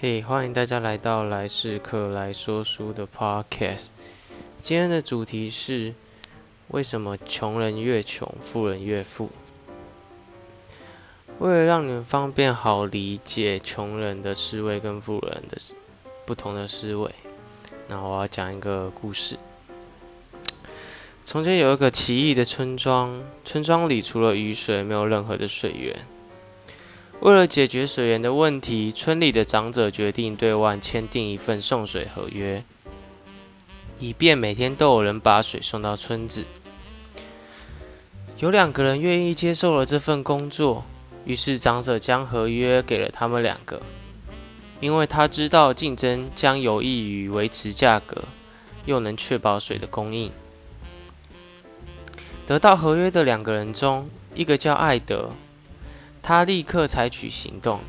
[0.00, 3.90] 嘿，欢迎大家来到来世客来说书的 Podcast。
[4.60, 5.94] 今天的主题是
[6.68, 9.30] 为什么穷人越穷，富人越富？
[11.38, 15.56] 为了让你们方便好理解穷人的思维跟富人的
[16.26, 17.14] 不同的思维，
[17.86, 19.38] 那我要讲一个故事。
[21.24, 26.04] 从前有一个奇异的村庄，村庄里除了雨水，没有任何的水源。
[27.20, 32.62] 为了解决水源的问题，村里的长者决定对外签订一份送水合约，
[33.98, 36.44] 以便每天都有人把水送到村子。
[38.40, 40.84] 有两个人愿意接受了这份工作，
[41.24, 43.80] 于是长者将合约给了他们两个，
[44.80, 48.24] 因为他知道竞争将有益于维持价格，
[48.84, 50.30] 又能确保水的供应。
[52.44, 55.30] 得到合约的两个人中，一个叫艾德，
[56.26, 57.80] 他立刻采取行动。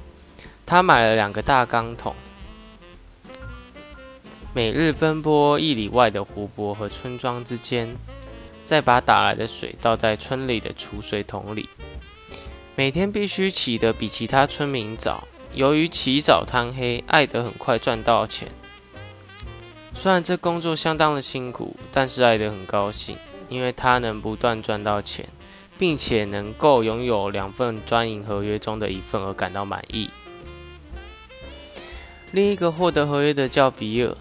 [0.66, 2.14] 他买了两个大钢桶，
[4.54, 7.96] 每日奔波一里外的湖泊和村庄之间，
[8.66, 11.70] 再把打来的水倒在村里的储水桶里。
[12.76, 15.28] 每天必须起得比其他村民早。
[15.54, 18.50] 由于起早贪黑，艾德很快赚到钱。
[19.94, 23.18] 虽然这工作相当的辛苦，但是艾德很高兴。
[23.48, 25.30] 因为他能不断赚到钱，
[25.78, 30.10] 并且能够拥有两份专营合约中的一份而感到满意。
[32.32, 34.16] 另一个获得合约的叫比尔。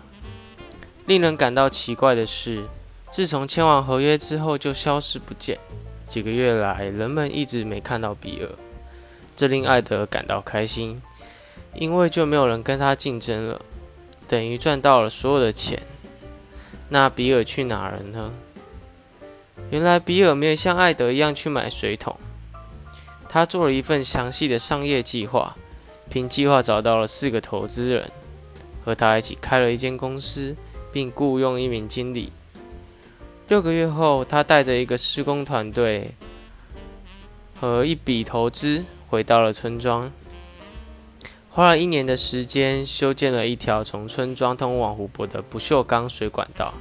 [1.06, 2.64] 令人感到奇怪的是，
[3.10, 5.58] 自从签完合约之后就消失不见。
[6.06, 8.48] 几个月来，人们一直没看到比尔，
[9.36, 11.02] 这令艾德感到开心，
[11.74, 13.60] 因为就没有人跟他竞争了，
[14.26, 15.82] 等于赚到了所有的钱。
[16.88, 18.32] 那比尔去哪儿了呢？
[19.74, 22.16] 原来比尔没有像艾德一样去买水桶，
[23.28, 25.56] 他做了一份详细的商业计划，
[26.08, 28.08] 凭计划找到了四个投资人，
[28.84, 30.54] 和他一起开了一间公司，
[30.92, 32.30] 并雇佣一名经理。
[33.48, 36.14] 六个月后，他带着一个施工团队
[37.60, 40.12] 和一笔投资回到了村庄，
[41.50, 46.72] 花了一年的时间修建了一条从村庄通往湖泊的不锈钢水管道。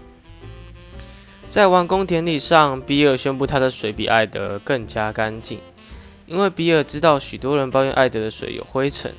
[1.54, 5.60] 在完工典礼上，比尔宣布他的水比艾德更加干净，
[6.26, 9.14] 因为比尔知道许多人抱怨艾德的水有灰尘。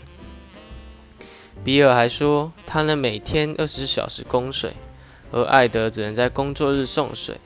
[1.63, 4.73] 比尔还说，他能每天二十小时供水，
[5.31, 7.37] 而艾德只能在工作日送水，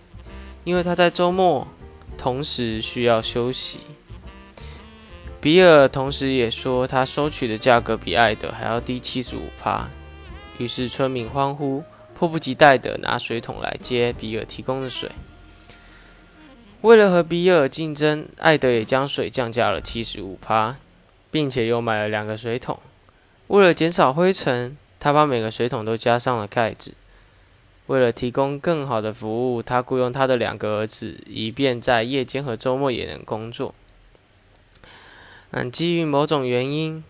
[0.65, 1.69] 因为他在周末
[2.17, 3.81] 同时需要休息。
[5.39, 9.91] 比尔同时也说，他收取的价格比艾德还要低七十五帕，
[10.57, 11.85] 于是村民欢呼。
[12.19, 15.13] 迫不及待地拿水桶来接比尔提供的水。
[16.81, 20.75] 为了和比尔竞争，艾德也将水降价了七十五趴，
[21.31, 22.81] 并且又买了两个水桶。
[23.47, 26.95] 为了减少灰尘，他把每个水桶都加上了盖子。
[27.87, 33.73] 为了提供更好的服务，他雇佣他的两个儿子，以便在夜间和周末也能工作。
[35.53, 37.05] 但基于某种原因，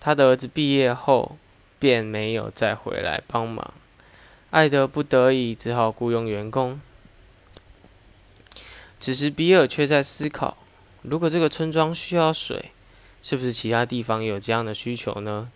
[0.00, 1.36] 他的儿子毕业后
[1.78, 3.72] 便没有再回来帮忙。
[4.50, 6.80] 艾德不得已只好雇佣员工。
[8.98, 10.56] 此时，比尔却在思考：
[11.02, 12.72] 如果这个村庄需要水，
[13.22, 15.50] 是不是其他地方也有这样的需求呢？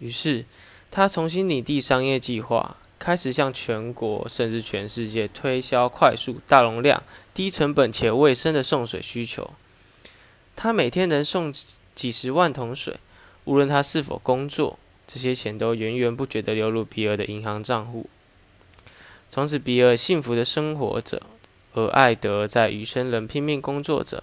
[0.00, 0.44] 于是，
[0.90, 9.52] 他重新拟定商业计划，开始向全国甚至全世界推销快速、大容量、低成本且卫生的送水需求。
[10.56, 11.54] 他每天能送
[11.94, 12.96] 几十万桶水，
[13.44, 18.10] 无论他是否工作，这些钱都源源不绝地流入比尔的银行账户。
[19.34, 21.22] 从此，比尔幸福的生活着，
[21.72, 24.22] 而艾德在余生仍拼命工作着，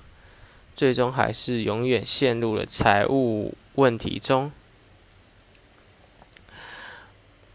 [0.76, 4.52] 最终还是永远陷入了财务问题中。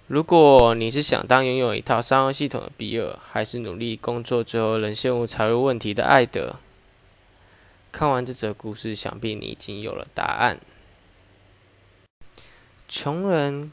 [0.08, 6.56] 如果你是想当拥有一套商业系统的比尔，还是努力工作最后仍陷入财务问题的艾德？
[7.92, 10.58] 看完这则故事，想必你已经有了答案。
[12.88, 13.70] 穷人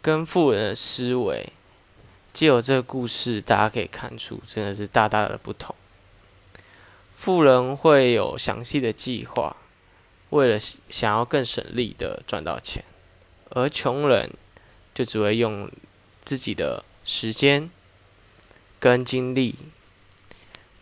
[0.00, 1.52] 跟富人的思维。
[2.34, 5.74] 借有这个故事，大家可以看出，真的是大大的不同。
[7.14, 9.56] 富人会有详细的计划，
[10.30, 12.84] 为了想要更省力的赚到钱，
[13.50, 14.30] 而穷人
[14.92, 15.70] 就只会用
[16.24, 17.70] 自己的时间
[18.80, 19.54] 跟精力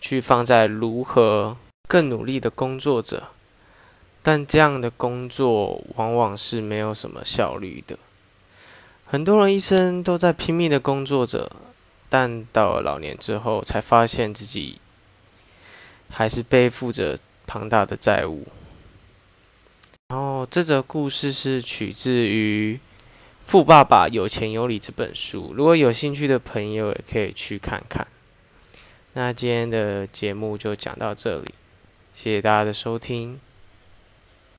[0.01, 3.29] 去放在如何更努力的工作着，
[4.23, 7.99] 但这样的工作往往是没有什么效率的。
[9.13, 11.53] 很多人一生都在拼命的工作着，
[12.09, 14.81] 但到了老年之后，才发现自己
[16.09, 18.47] 还是背负着庞大的债务。
[20.09, 22.77] 然后，这则故事是取自于
[23.45, 28.07] 《富爸爸有钱有理》这本书，如果有兴趣的朋友也可以去看看。
[29.13, 31.53] 那今天的节目就讲到这里，
[32.15, 33.39] 谢谢大家的收听。